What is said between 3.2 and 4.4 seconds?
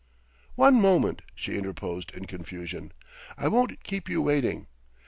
"I won't keep you